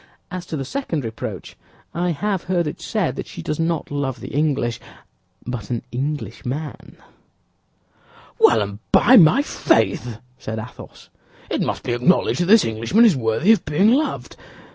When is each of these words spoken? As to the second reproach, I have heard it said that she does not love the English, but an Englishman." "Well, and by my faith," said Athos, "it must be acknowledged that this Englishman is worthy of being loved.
As 0.31 0.47
to 0.47 0.57
the 0.57 0.65
second 0.65 1.05
reproach, 1.05 1.55
I 1.93 2.09
have 2.09 2.45
heard 2.45 2.65
it 2.65 2.81
said 2.81 3.15
that 3.17 3.27
she 3.27 3.43
does 3.43 3.59
not 3.59 3.91
love 3.91 4.19
the 4.19 4.29
English, 4.33 4.79
but 5.45 5.69
an 5.69 5.83
Englishman." 5.91 6.97
"Well, 8.39 8.63
and 8.63 8.79
by 8.91 9.15
my 9.17 9.43
faith," 9.43 10.17
said 10.39 10.57
Athos, 10.57 11.09
"it 11.51 11.61
must 11.61 11.83
be 11.83 11.93
acknowledged 11.93 12.41
that 12.41 12.45
this 12.47 12.65
Englishman 12.65 13.05
is 13.05 13.15
worthy 13.15 13.51
of 13.51 13.63
being 13.63 13.91
loved. 13.93 14.37